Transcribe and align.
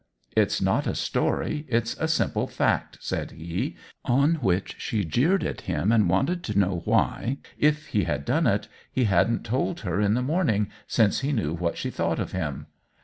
*It's 0.35 0.59
not 0.59 0.87
a 0.87 0.95
story— 0.95 1.63
it's 1.77 1.95
a 1.99 2.07
simple 2.07 2.47
fact,' 2.47 2.97
said 3.01 3.33
he; 3.33 3.75
on 4.03 4.33
which 4.41 4.73
she 4.79 5.05
jeered 5.05 5.43
at 5.43 5.61
him 5.69 5.91
and 5.91 6.09
wanted 6.09 6.41
to 6.45 6.57
know 6.57 6.81
why, 6.85 7.37
if 7.59 7.85
he 7.89 8.05
had 8.05 8.25
done 8.25 8.47
it, 8.47 8.67
he 8.91 9.03
hadn't 9.03 9.43
told 9.43 9.81
her 9.81 10.01
in 10.01 10.15
the 10.15 10.23
morning, 10.23 10.71
since 10.87 11.19
he 11.19 11.31
knew 11.31 11.53
what 11.53 11.77
she 11.77 11.91
thought 11.91 12.17
of 12.19 12.31
him. 12.31 12.65